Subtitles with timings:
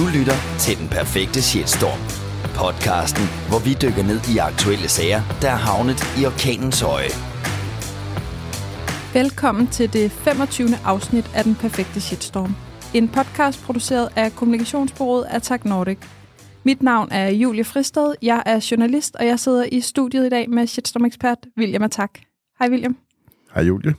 [0.00, 2.02] Du lytter til Den Perfekte Shitstorm.
[2.62, 7.12] Podcasten, hvor vi dykker ned i aktuelle sager, der er havnet i orkanens øje.
[9.18, 10.68] Velkommen til det 25.
[10.84, 12.52] afsnit af Den Perfekte Shitstorm.
[12.94, 15.98] En podcast produceret af kommunikationsbureauet Attack Nordic.
[16.64, 20.50] Mit navn er Julie Fristed, jeg er journalist, og jeg sidder i studiet i dag
[20.50, 22.12] med shitstorm-ekspert William Attack.
[22.58, 22.96] Hej William.
[23.54, 23.94] Hej Julie.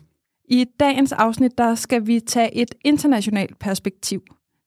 [0.49, 4.21] I dagens afsnit der skal vi tage et internationalt perspektiv.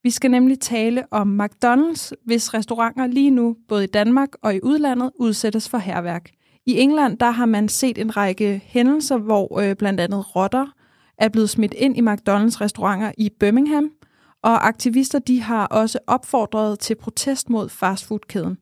[0.05, 4.61] Vi skal nemlig tale om McDonald's, hvis restauranter lige nu, både i Danmark og i
[4.63, 6.31] udlandet, udsættes for herværk.
[6.67, 10.67] I England der har man set en række hændelser, hvor øh, blandt andet rotter
[11.19, 13.91] er blevet smidt ind i McDonald's restauranter i Birmingham,
[14.43, 18.59] og aktivister de har også opfordret til protest mod fastfoodkæden.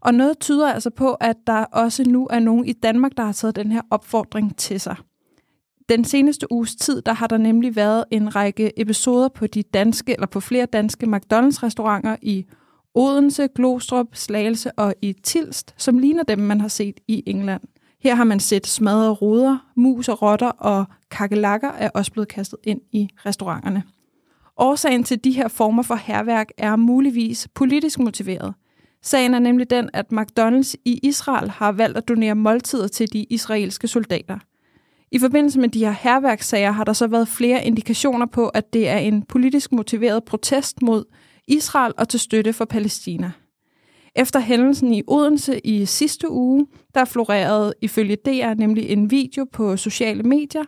[0.00, 3.32] Og noget tyder altså på, at der også nu er nogen i Danmark, der har
[3.32, 4.96] taget den her opfordring til sig.
[5.88, 10.12] Den seneste uges tid, der har der nemlig været en række episoder på de danske
[10.12, 12.46] eller på flere danske McDonald's-restauranter i
[12.94, 17.62] Odense, Glostrup, Slagelse og i Tilst, som ligner dem, man har set i England.
[18.00, 22.58] Her har man set smadrede ruder, mus og rotter og kakelakker er også blevet kastet
[22.64, 23.82] ind i restauranterne.
[24.56, 28.54] Årsagen til de her former for herværk er muligvis politisk motiveret.
[29.02, 33.24] Sagen er nemlig den, at McDonald's i Israel har valgt at donere måltider til de
[33.24, 34.38] israelske soldater–
[35.12, 38.88] i forbindelse med de her herværkssager har der så været flere indikationer på, at det
[38.88, 41.04] er en politisk motiveret protest mod
[41.48, 43.32] Israel og til støtte for Palæstina.
[44.16, 49.76] Efter hændelsen i Odense i sidste uge, der florerede ifølge DR nemlig en video på
[49.76, 50.64] sociale medier,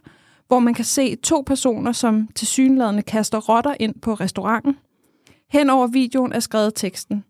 [0.49, 4.77] hvor man kan se to personer, som tilsyneladende kaster rotter ind på restauranten.
[5.51, 7.25] Hen over videoen er skrevet teksten.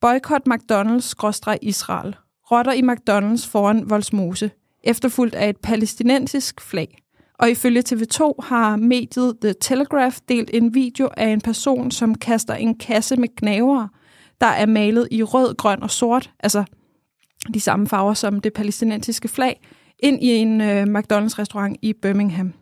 [0.00, 2.12] Boykot McDonald's-Israel.
[2.50, 4.50] Rotter i McDonald's foran Volsmose
[4.86, 6.98] efterfulgt af et palæstinensisk flag.
[7.38, 12.54] Og ifølge TV2 har mediet The Telegraph delt en video af en person, som kaster
[12.54, 13.88] en kasse med knaver,
[14.40, 16.64] der er malet i rød, grøn og sort, altså
[17.54, 19.60] de samme farver som det palæstinensiske flag,
[19.98, 22.52] ind i en øh, McDonald's-restaurant i Birmingham.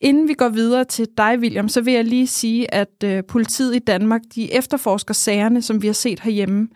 [0.00, 3.76] Inden vi går videre til dig, William, så vil jeg lige sige, at øh, politiet
[3.76, 6.68] i Danmark de efterforsker sagerne, som vi har set herhjemme.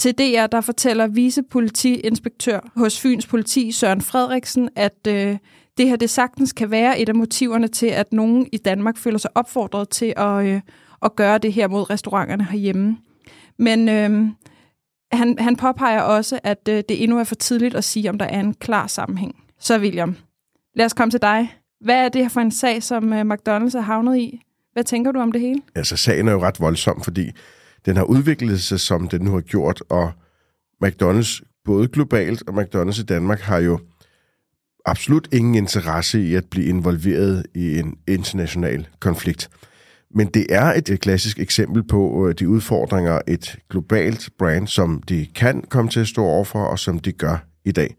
[0.00, 5.36] Til DR, der fortæller vicepolitiinspektør hos Fyns politi, Søren Frederiksen, at øh,
[5.78, 9.18] det her det sagtens kan være et af motiverne til, at nogen i Danmark føler
[9.18, 10.60] sig opfordret til at, øh,
[11.02, 12.96] at gøre det her mod restauranterne herhjemme.
[13.58, 14.28] Men øh,
[15.12, 18.26] han, han påpeger også, at øh, det endnu er for tidligt at sige, om der
[18.26, 19.36] er en klar sammenhæng.
[19.58, 20.16] Så William,
[20.74, 21.54] lad os komme til dig.
[21.80, 24.42] Hvad er det her for en sag, som øh, McDonald's er havnet i?
[24.72, 25.62] Hvad tænker du om det hele?
[25.74, 27.30] Altså, sagen er jo ret voldsom, fordi
[27.86, 30.12] den har udviklet sig, som den nu har gjort, og
[30.84, 33.78] McDonald's, både globalt og McDonald's i Danmark, har jo
[34.84, 39.50] absolut ingen interesse i at blive involveret i en international konflikt.
[40.14, 45.26] Men det er et klassisk eksempel på øh, de udfordringer, et globalt brand, som de
[45.34, 47.96] kan komme til at stå overfor, og som de gør i dag.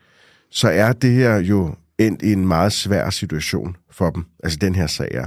[0.51, 4.25] Så er det her jo endt i en meget svær situation for dem.
[4.43, 5.25] Altså den her sag er.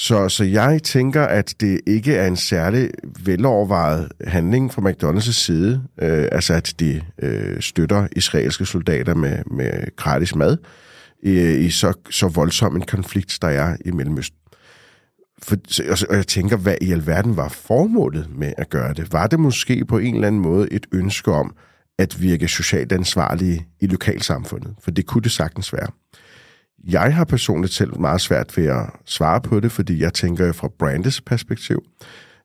[0.00, 2.90] Så, så jeg tænker, at det ikke er en særlig
[3.24, 9.96] velovervejet handling fra McDonald's side, øh, altså at de øh, støtter israelske soldater med, med
[9.96, 10.56] gratis mad
[11.22, 14.38] i, i så, så voldsom en konflikt, der er i Mellemøsten.
[15.42, 15.56] For,
[16.08, 19.12] og jeg tænker, hvad i alverden var formålet med at gøre det?
[19.12, 21.54] Var det måske på en eller anden måde et ønske om
[21.98, 24.74] at virke socialt ansvarlige i lokalsamfundet?
[24.82, 25.88] For det kunne det sagtens være.
[26.84, 30.52] Jeg har personligt selv meget svært ved at svare på det, fordi jeg tænker jo
[30.52, 31.82] fra brandets perspektiv.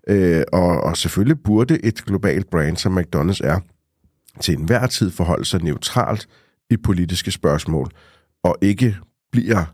[0.07, 3.59] Øh, og, og selvfølgelig burde et globalt brand, som McDonald's er,
[4.39, 6.27] til enhver tid forholde sig neutralt
[6.69, 7.91] i politiske spørgsmål,
[8.43, 8.97] og ikke
[9.31, 9.65] bliver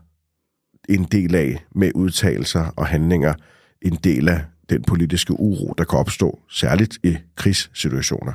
[0.88, 3.34] en del af med udtalelser og handlinger,
[3.82, 8.32] en del af den politiske uro, der kan opstå, særligt i krigssituationer.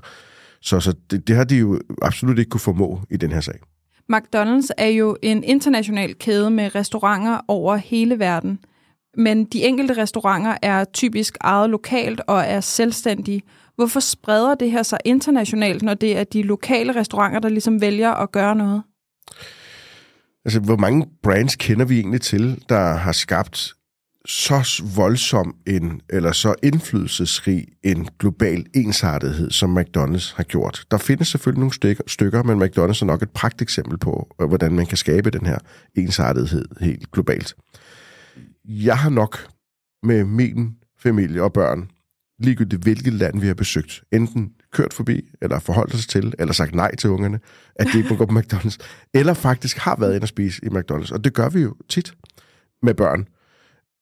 [0.61, 3.59] Så, så det, det har de jo absolut ikke kunne formå i den her sag.
[4.13, 8.59] McDonald's er jo en international kæde med restauranter over hele verden.
[9.17, 13.41] Men de enkelte restauranter er typisk ejet lokalt og er selvstændige.
[13.75, 18.11] Hvorfor spreder det her sig internationalt, når det er de lokale restauranter, der ligesom vælger
[18.11, 18.83] at gøre noget?
[20.45, 23.73] Altså, hvor mange brands kender vi egentlig til, der har skabt
[24.25, 30.85] så voldsom en, eller så indflydelsesrig en global ensartethed, som McDonald's har gjort.
[30.91, 34.75] Der findes selvfølgelig nogle stykker, stykker men McDonald's er nok et pragteksempel på, øh, hvordan
[34.75, 35.57] man kan skabe den her
[35.95, 37.55] ensartethed helt globalt.
[38.65, 39.47] Jeg har nok
[40.03, 41.89] med min familie og børn,
[42.39, 46.75] ligegyldigt hvilket land vi har besøgt, enten kørt forbi, eller forholdt os til, eller sagt
[46.75, 47.39] nej til ungerne,
[47.75, 48.77] at de ikke må gå på McDonald's,
[49.13, 51.13] eller faktisk har været inde og spise i McDonald's.
[51.13, 52.13] Og det gør vi jo tit
[52.83, 53.27] med børn.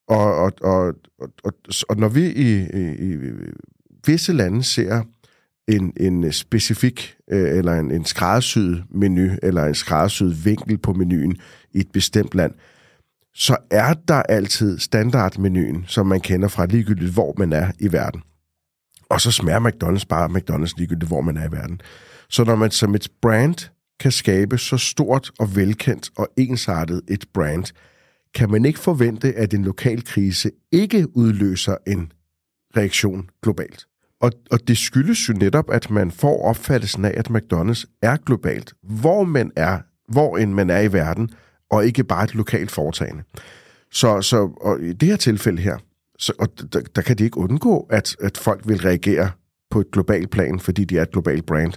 [0.08, 1.54] Og, og, og, og, og,
[1.90, 2.62] og når vi i,
[3.12, 3.18] i,
[4.06, 5.04] visse lande ser
[5.68, 11.38] en, en specifik øh, eller en, en skræddersyet menu eller en skræddersyet vinkel på menuen
[11.72, 12.54] i et bestemt land,
[13.36, 18.22] så er der altid standardmenuen, som man kender fra ligegyldigt, hvor man er i verden.
[19.10, 21.82] Og så smager McDonald's bare McDonald's ligegyldigt, hvor man er i verden.
[22.30, 23.70] Så når man som et brand
[24.00, 27.66] kan skabe så stort og velkendt og ensartet et brand,
[28.36, 32.12] kan man ikke forvente, at en lokal krise ikke udløser en
[32.78, 33.86] reaktion globalt.
[34.22, 38.74] Og, og det skyldes jo netop, at man får opfattelsen af, at McDonald's er globalt,
[38.84, 41.30] hvor man er, hvor end man er i verden,
[41.70, 43.24] og ikke bare et lokalt foretagende.
[43.92, 45.78] Så, så og i det her tilfælde her,
[46.20, 49.32] så, og der, der kan de ikke undgå, at, at folk vil reagere
[49.72, 51.74] på et globalt plan, fordi de er et globalt brand.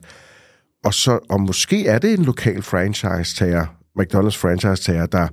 [0.85, 3.67] Og, så, og måske er det en lokal franchise-tager,
[4.01, 5.29] McDonald's franchise-tager, der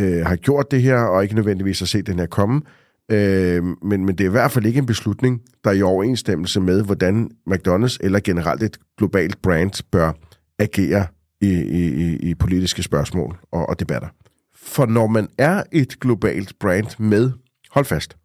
[0.00, 2.62] øh, har gjort det her, og ikke nødvendigvis har set den her komme,
[3.10, 6.60] Øh, men, men det er i hvert fald ikke en beslutning, der er i overensstemmelse
[6.60, 10.12] med, hvordan McDonald's eller generelt et globalt brand bør
[10.58, 11.06] agere
[11.40, 14.08] i, i, i politiske spørgsmål og, og debatter.
[14.54, 17.30] For når man er et globalt brand med,
[17.70, 18.16] hold fast,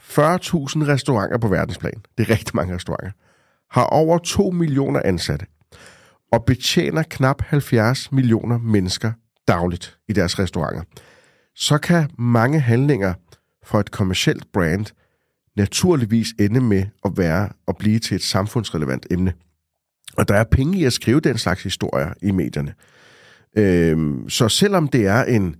[0.00, 0.18] 40.000
[0.88, 3.10] restauranter på verdensplan, det er rigtig mange restauranter,
[3.70, 5.46] har over 2 millioner ansatte
[6.32, 9.12] og betjener knap 70 millioner mennesker
[9.48, 10.82] dagligt i deres restauranter,
[11.58, 13.14] så kan mange handlinger
[13.64, 14.86] for et kommersielt brand
[15.56, 19.32] naturligvis ende med at være og blive til et samfundsrelevant emne.
[20.16, 22.74] Og der er penge i at skrive den slags historier i medierne.
[23.56, 25.56] Øhm, så selvom det er en,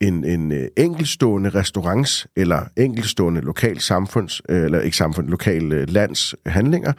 [0.00, 5.88] en, en øh, enkelstående restaurants eller enkelstående lokal samfunds, øh, eller ikke samfund, lokal øh,
[5.88, 6.92] lands handlinger,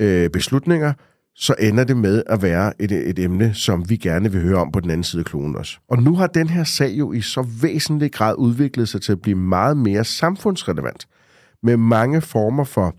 [0.00, 0.92] øh, beslutninger,
[1.34, 4.72] så ender det med at være et, et emne, som vi gerne vil høre om
[4.72, 5.78] på den anden side af kloden også.
[5.88, 9.22] Og nu har den her sag jo i så væsentlig grad udviklet sig til at
[9.22, 11.06] blive meget mere samfundsrelevant,
[11.62, 12.96] med mange former for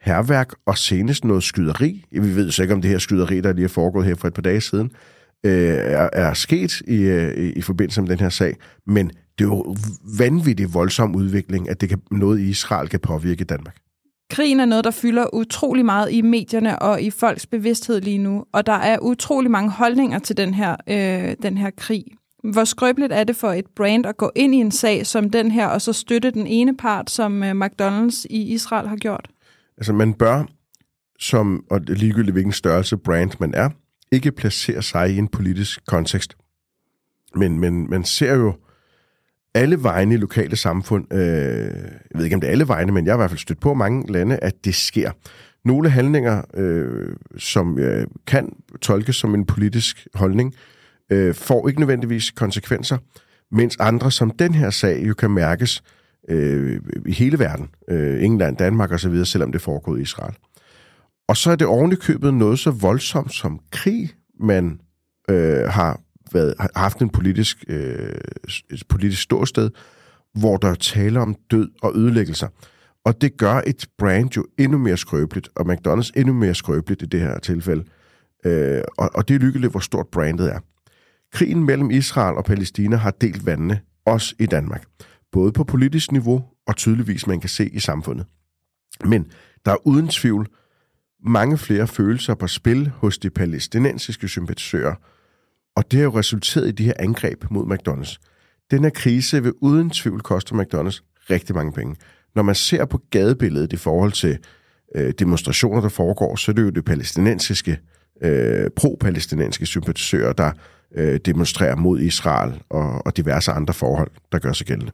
[0.00, 2.04] herværk og senest noget skyderi.
[2.12, 4.34] Vi ved så ikke, om det her skyderi, der lige er foregået her for et
[4.34, 4.90] par dage siden,
[5.44, 8.56] øh, er, er sket i, øh, i forbindelse med den her sag,
[8.86, 9.76] men det er jo
[10.18, 13.76] vanvittig voldsom udvikling, at det kan, noget i Israel kan påvirke Danmark.
[14.30, 18.44] Krigen er noget, der fylder utrolig meget i medierne og i folks bevidsthed lige nu,
[18.52, 22.04] og der er utrolig mange holdninger til den her, øh, den her krig.
[22.44, 25.50] Hvor skrøbeligt er det for et brand at gå ind i en sag som den
[25.50, 29.28] her, og så støtte den ene part, som øh, McDonald's i Israel har gjort?
[29.76, 30.44] Altså man bør,
[31.18, 33.70] som, og ligegyldigt hvilken størrelse brand man er,
[34.12, 36.36] ikke placere sig i en politisk kontekst.
[37.34, 38.54] Men, men man ser jo
[39.56, 43.06] alle vegne i lokale samfund, øh, jeg ved ikke om det er alle vegne, men
[43.06, 45.10] jeg har i hvert fald stødt på mange lande, at det sker.
[45.64, 50.54] Nogle handlinger, øh, som øh, kan tolkes som en politisk holdning,
[51.12, 52.98] øh, får ikke nødvendigvis konsekvenser,
[53.50, 55.82] mens andre, som den her sag, jo kan mærkes
[56.28, 60.34] øh, i hele verden, øh, England, Danmark osv., selvom det foregår i Israel.
[61.28, 64.10] Og så er det ovenikøbet noget så voldsomt som krig,
[64.40, 64.80] man
[65.30, 66.00] øh, har
[66.32, 68.14] været, har haft en politisk, øh,
[68.70, 69.70] et politisk ståsted,
[70.34, 72.48] hvor der taler om død og ødelæggelser.
[73.04, 77.06] Og det gør et brand jo endnu mere skrøbeligt, og McDonald's endnu mere skrøbeligt i
[77.06, 77.84] det her tilfælde.
[78.44, 80.58] Øh, og, og det er lykkeligt, hvor stort brandet er.
[81.32, 84.84] Krigen mellem Israel og Palæstina har delt vandene, også i Danmark.
[85.32, 88.26] Både på politisk niveau og tydeligvis, man kan se i samfundet.
[89.04, 89.26] Men
[89.64, 90.46] der er uden tvivl
[91.24, 94.94] mange flere følelser på spil hos de palæstinensiske sympatisører,
[95.76, 98.16] og det har jo resulteret i de her angreb mod McDonald's.
[98.70, 101.96] Den her krise vil uden tvivl koste McDonald's rigtig mange penge.
[102.34, 104.38] Når man ser på gadebilledet i forhold til
[104.94, 107.78] øh, demonstrationer, der foregår, så er det jo det palæstinensiske,
[108.22, 110.50] øh, pro-palæstinensiske sympatisører, der
[110.94, 114.92] øh, demonstrerer mod Israel og, og diverse andre forhold, der gør sig gældende.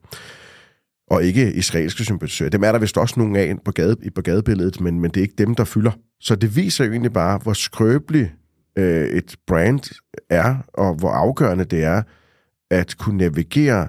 [1.11, 2.51] Og ikke israelske sympatisører.
[2.51, 5.23] Dem er der vist også nogle af på, gade, på gadebilledet, men, men det er
[5.23, 5.93] ikke dem, der fylder.
[6.21, 8.33] Så det viser jo egentlig bare, hvor skrøbelig
[8.77, 9.81] øh, et brand
[10.31, 12.03] er, og hvor afgørende det er
[12.71, 13.89] at kunne navigere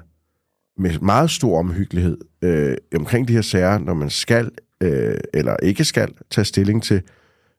[0.77, 4.51] med meget stor omhyggelighed øh, omkring de her sager, når man skal
[4.83, 7.01] øh, eller ikke skal tage stilling til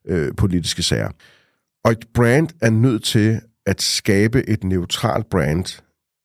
[0.09, 1.11] øh, politiske sager.
[1.85, 5.83] Og et brand er nødt til at skabe et neutralt brand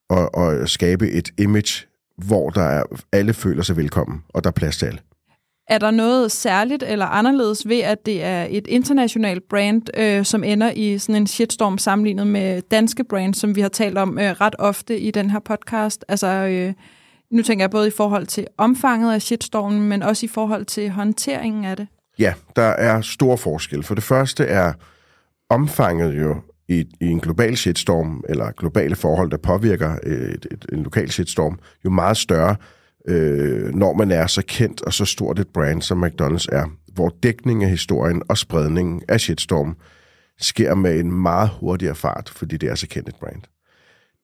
[0.09, 1.87] og, og skabe et image,
[2.17, 4.99] hvor der er, alle føler sig velkommen, og der er plads til alle.
[5.69, 10.43] Er der noget særligt eller anderledes ved, at det er et internationalt brand, øh, som
[10.43, 14.31] ender i sådan en shitstorm sammenlignet med danske brands, som vi har talt om øh,
[14.31, 16.05] ret ofte i den her podcast?
[16.07, 16.73] Altså, øh,
[17.31, 20.89] nu tænker jeg både i forhold til omfanget af shitstormen, men også i forhold til
[20.89, 21.87] håndteringen af det.
[22.19, 23.83] Ja, der er stor forskel.
[23.83, 24.73] For det første er
[25.49, 26.35] omfanget jo
[26.67, 31.11] i, i en global shitstorm, eller globale forhold, der påvirker øh, et, et, en lokal
[31.11, 32.55] shitstorm, jo meget større,
[33.07, 37.15] øh, når man er så kendt og så stort et brand, som McDonald's er, hvor
[37.23, 39.77] dækning af historien og spredningen af shitstorm
[40.39, 43.41] sker med en meget hurtigere fart, fordi det er så kendt et brand.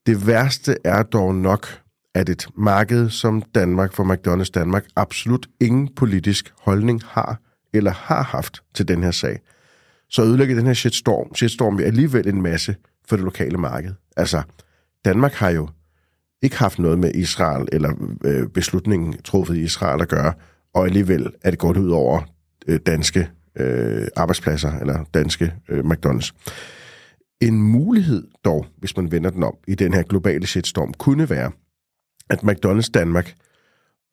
[0.05, 1.67] Det værste er dog nok,
[2.15, 7.39] at et marked som Danmark for McDonald's Danmark absolut ingen politisk holdning har
[7.73, 9.39] eller har haft til den her sag.
[10.09, 12.75] Så ødelægger den her shitstorm, shitstorm alligevel en masse
[13.07, 13.93] for det lokale marked.
[14.17, 14.41] Altså,
[15.05, 15.69] Danmark har jo
[16.41, 20.33] ikke haft noget med Israel eller øh, beslutningen truffet i Israel at gøre,
[20.73, 22.21] og alligevel er det gået ud over
[22.67, 26.31] øh, danske øh, arbejdspladser eller danske øh, McDonald's.
[27.41, 31.51] En mulighed dog, hvis man vender den om i den her globale shitstorm, kunne være,
[32.29, 33.35] at McDonald's Danmark,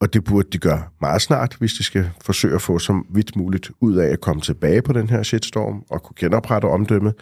[0.01, 3.37] og det burde de gøre meget snart, hvis de skal forsøge at få så vidt
[3.37, 7.15] muligt ud af at komme tilbage på den her shitstorm og kunne genoprette omdømmet,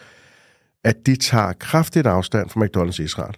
[0.85, 3.35] at de tager kraftigt afstand fra McDonald's Israel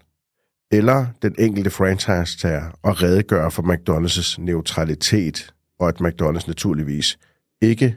[0.73, 7.19] eller den enkelte franchise-tager og redegøre for McDonald's neutralitet, og at McDonald's naturligvis
[7.61, 7.97] ikke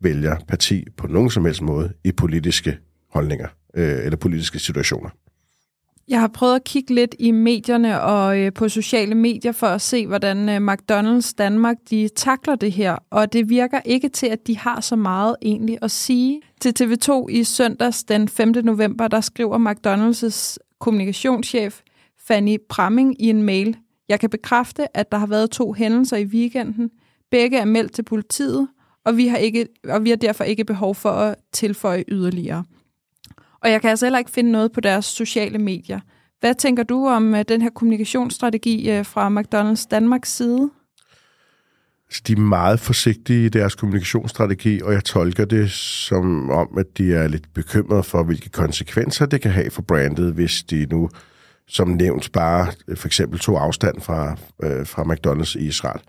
[0.00, 2.78] vælger parti på nogen som helst måde i politiske
[3.10, 5.10] holdninger øh, eller politiske situationer.
[6.08, 9.80] Jeg har prøvet at kigge lidt i medierne og øh, på sociale medier for at
[9.80, 14.46] se, hvordan øh, McDonald's Danmark de takler det her, og det virker ikke til, at
[14.46, 16.40] de har så meget egentlig at sige.
[16.60, 18.48] Til TV2 i søndags den 5.
[18.64, 21.80] november, der skriver McDonald's kommunikationschef,
[22.26, 23.76] Fanny Pramming i en mail.
[24.08, 26.90] Jeg kan bekræfte, at der har været to hændelser i weekenden.
[27.30, 28.68] Begge er meldt til politiet,
[29.04, 32.64] og vi har, ikke, og vi har derfor ikke behov for at tilføje yderligere.
[33.60, 36.00] Og jeg kan altså heller ikke finde noget på deres sociale medier.
[36.40, 40.70] Hvad tænker du om øh, den her kommunikationsstrategi øh, fra McDonald's Danmarks side?
[42.08, 46.98] Altså, de er meget forsigtige i deres kommunikationsstrategi, og jeg tolker det som om, at
[46.98, 51.10] de er lidt bekymrede for, hvilke konsekvenser det kan have for brandet, hvis de nu
[51.68, 56.00] som nævnt bare øh, for eksempel tog afstand fra, øh, fra McDonald's i Israel.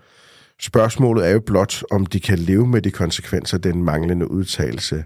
[0.60, 5.04] Spørgsmålet er jo blot, om de kan leve med de konsekvenser, den manglende udtalelse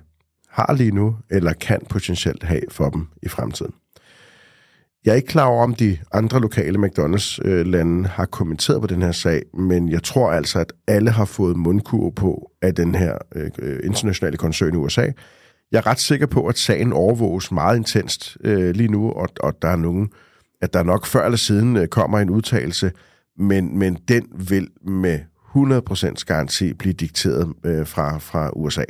[0.48, 3.74] har lige nu, eller kan potentielt have for dem i fremtiden.
[5.04, 9.02] Jeg er ikke klar over, om de andre lokale McDonald's-lande øh, har kommenteret på den
[9.02, 13.18] her sag, men jeg tror altså, at alle har fået mundkur på af den her
[13.34, 15.06] øh, internationale koncern i USA.
[15.72, 19.62] Jeg er ret sikker på, at sagen overvåges meget intenst øh, lige nu, og, og
[19.62, 20.27] der er nogen øh,
[20.60, 22.92] at der nok før eller siden øh, kommer en udtalelse,
[23.38, 25.18] men, men den vil med
[25.56, 28.84] 100% garanti blive dikteret øh, fra, fra USA.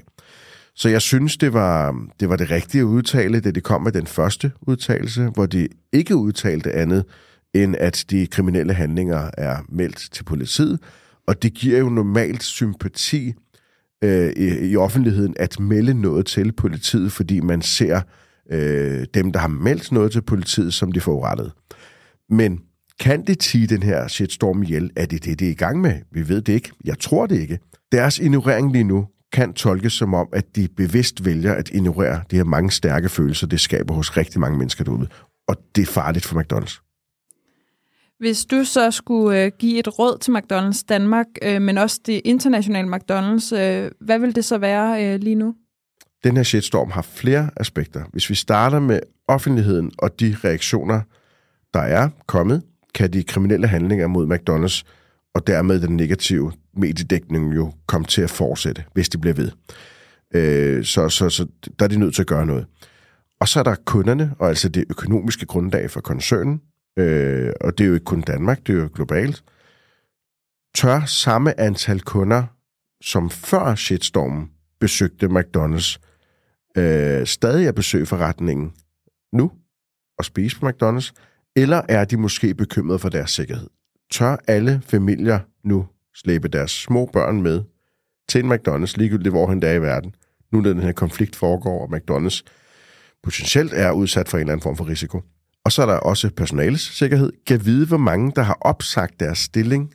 [0.74, 3.92] Så jeg synes, det var, det var det rigtige at udtale, da det kom med
[3.92, 7.04] den første udtalelse, hvor de ikke udtalte andet,
[7.54, 10.78] end at de kriminelle handlinger er meldt til politiet.
[11.26, 13.32] Og det giver jo normalt sympati
[14.04, 18.00] øh, i, i offentligheden at melde noget til politiet, fordi man ser
[18.52, 21.50] øh, dem, der har meldt noget til politiet, som de forurettede.
[22.30, 22.60] Men
[23.00, 24.90] kan det tige den her shitstorm ihjel?
[24.96, 25.94] Er det det, det er i gang med?
[26.10, 26.70] Vi ved det ikke.
[26.84, 27.58] Jeg tror det ikke.
[27.92, 32.36] Deres ignorering lige nu kan tolkes som om, at de bevidst vælger at ignorere de
[32.36, 35.08] her mange stærke følelser, det skaber hos rigtig mange mennesker derude.
[35.48, 36.84] Og det er farligt for McDonald's.
[38.18, 42.20] Hvis du så skulle øh, give et råd til McDonald's Danmark, øh, men også det
[42.24, 45.54] internationale McDonald's, øh, hvad vil det så være øh, lige nu?
[46.24, 48.04] Den her shitstorm har flere aspekter.
[48.12, 51.00] Hvis vi starter med offentligheden og de reaktioner,
[51.74, 52.62] der er kommet,
[52.94, 54.82] kan de kriminelle handlinger mod McDonald's
[55.34, 59.50] og dermed den negative mediedækning jo komme til at fortsætte, hvis det bliver ved.
[60.34, 61.46] Øh, så, så, så
[61.78, 62.66] der er de nødt til at gøre noget.
[63.40, 66.60] Og så er der kunderne, og altså det økonomiske grundlag for koncernen,
[66.98, 69.44] øh, og det er jo ikke kun Danmark, det er jo globalt,
[70.74, 72.44] tør samme antal kunder,
[73.00, 76.07] som før shitstormen besøgte McDonald's,
[76.78, 78.72] øh, stadig at besøge forretningen
[79.32, 79.50] nu
[80.18, 81.12] og spise på McDonald's,
[81.56, 83.68] eller er de måske bekymrede for deres sikkerhed?
[84.12, 87.62] Tør alle familier nu slæbe deres små børn med
[88.28, 90.14] til en McDonald's, ligegyldigt hvor han er i verden,
[90.52, 92.42] nu da den her konflikt foregår, og McDonald's
[93.22, 95.22] potentielt er udsat for en eller anden form for risiko.
[95.64, 97.32] Og så er der også personales sikkerhed.
[97.46, 99.94] Kan vide, hvor mange, der har opsagt deres stilling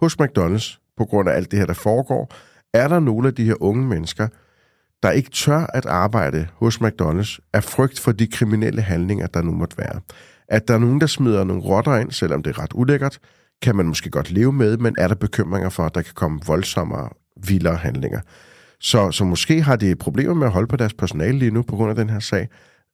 [0.00, 2.34] hos McDonald's på grund af alt det her, der foregår.
[2.74, 4.28] Er der nogle af de her unge mennesker,
[5.02, 9.52] der ikke tør at arbejde hos McDonald's er frygt for de kriminelle handlinger, der nu
[9.52, 10.00] måtte være?
[10.48, 13.18] At der er nogen, der smider nogle rotter ind, selvom det er ret ulækkert,
[13.62, 16.40] kan man måske godt leve med, men er der bekymringer for, at der kan komme
[16.46, 17.08] voldsommere,
[17.46, 18.20] vildere handlinger.
[18.80, 21.76] Så, så måske har de problemer med at holde på deres personale lige nu på
[21.76, 22.48] grund af den her sag,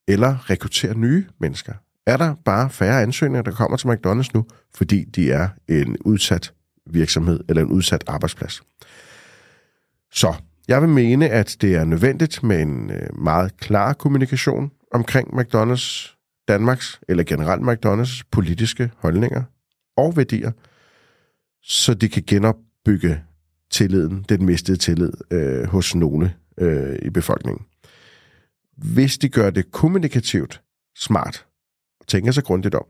[0.09, 1.73] eller rekruttere nye mennesker.
[2.07, 4.45] Er der bare færre ansøgninger, der kommer til McDonald's nu,
[4.75, 6.53] fordi de er en udsat
[6.91, 8.63] virksomhed eller en udsat arbejdsplads?
[10.13, 10.35] Så
[10.69, 16.13] jeg vil mene, at det er nødvendigt med en øh, meget klar kommunikation omkring McDonald's
[16.49, 19.43] Danmarks eller generelt McDonald's politiske holdninger
[19.97, 20.53] og værdier,
[21.63, 23.23] så de kan genopbygge
[23.71, 27.67] tilliden, den mistede tillid øh, hos nogle øh, i befolkningen.
[28.77, 30.63] Hvis de gør det kommunikativt
[30.97, 31.47] smart,
[32.01, 32.87] og tænker sig grundigt om,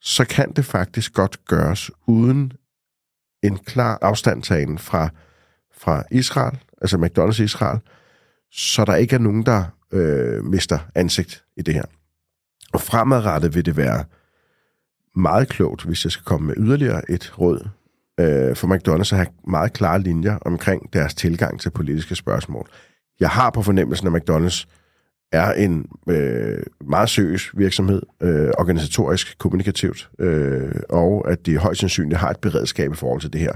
[0.00, 2.52] så kan det faktisk godt gøres uden
[3.42, 5.08] en klar afstandtagen fra,
[5.74, 7.78] fra Israel, altså McDonald's Israel,
[8.52, 11.84] så der ikke er nogen, der øh, mister ansigt i det her.
[12.72, 14.04] Og fremadrettet vil det være
[15.16, 17.68] meget klogt, hvis jeg skal komme med yderligere et råd
[18.20, 22.68] øh, for McDonald's at have meget klare linjer omkring deres tilgang til politiske spørgsmål.
[23.20, 24.66] Jeg har på fornemmelsen, at McDonald's
[25.32, 32.20] er en øh, meget seriøs virksomhed, øh, organisatorisk, kommunikativt, øh, og at de højst sandsynligt
[32.20, 33.52] har et beredskab i forhold til det her.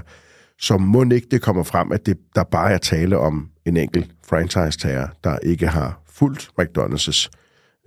[0.61, 4.11] Så må ikke det kommer frem, at det, der bare er tale om en enkelt
[4.25, 7.29] franchise-tager, der ikke har fuldt McDonald's'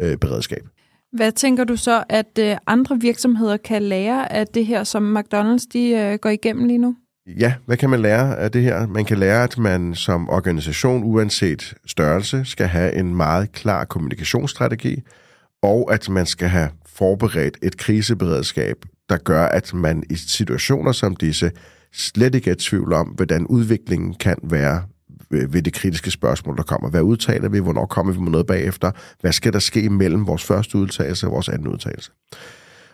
[0.01, 0.63] øh, beredskab.
[1.13, 5.67] Hvad tænker du så, at øh, andre virksomheder kan lære af det her, som McDonald's
[5.73, 6.97] de, øh, går igennem lige nu?
[7.27, 8.87] Ja, hvad kan man lære af det her?
[8.87, 15.03] Man kan lære, at man som organisation, uanset størrelse, skal have en meget klar kommunikationsstrategi,
[15.63, 18.77] og at man skal have forberedt et kriseberedskab,
[19.09, 21.51] der gør, at man i situationer som disse
[21.95, 24.83] slet ikke er i tvivl om, hvordan udviklingen kan være
[25.31, 26.91] ved det kritiske spørgsmål, der kommer.
[26.91, 27.59] Hvad udtaler vi?
[27.59, 28.91] Hvornår kommer vi med noget bagefter?
[29.21, 32.11] Hvad skal der ske mellem vores første udtalelse og vores anden udtalelse?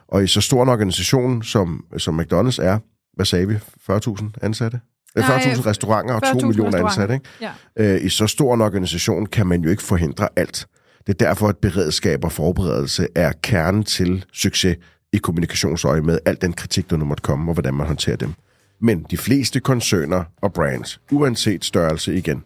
[0.09, 2.78] Og i så stor en organisation, som, som McDonald's er,
[3.14, 3.54] hvad sagde vi?
[3.54, 4.80] 40.000 ansatte?
[5.19, 7.14] 40.000 restauranter og 2 millioner ansatte.
[7.14, 7.26] Ikke?
[7.40, 7.95] Ja.
[7.95, 10.66] Øh, I så stor en organisation kan man jo ikke forhindre alt.
[11.07, 14.76] Det er derfor, at beredskab og forberedelse er kernen til succes
[15.12, 18.35] i kommunikationsøje med al den kritik, der nu måtte komme, og hvordan man håndterer dem.
[18.80, 22.42] Men de fleste koncerner og brands, uanset størrelse igen,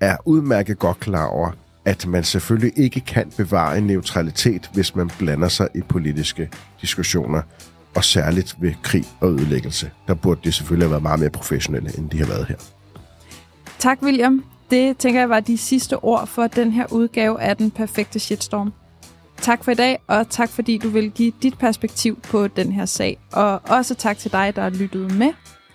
[0.00, 1.50] er udmærket godt klar over,
[1.84, 7.42] at man selvfølgelig ikke kan bevare en neutralitet, hvis man blander sig i politiske diskussioner,
[7.94, 9.90] og særligt ved krig og ødelæggelse.
[10.06, 12.56] Der burde det selvfølgelig have været meget mere professionelle, end de har været her.
[13.78, 14.44] Tak, William.
[14.70, 18.72] Det tænker jeg var de sidste ord for den her udgave af Den Perfekte Shitstorm.
[19.46, 22.86] Tak for i dag, og tak fordi du vil give dit perspektiv på den her
[22.86, 23.18] sag.
[23.32, 25.32] Og også tak til dig, der har lyttet med.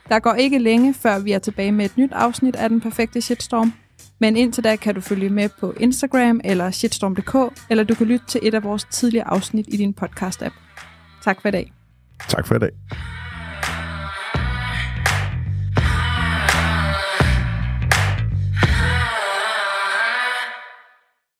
[0.09, 3.21] Der går ikke længe, før vi er tilbage med et nyt afsnit af Den Perfekte
[3.21, 3.73] Shitstorm.
[4.19, 8.25] Men indtil da kan du følge med på Instagram eller shitstorm.dk, eller du kan lytte
[8.27, 10.53] til et af vores tidligere afsnit i din podcast-app.
[11.23, 11.73] Tak for i dag.
[12.29, 12.69] Tak for i dag.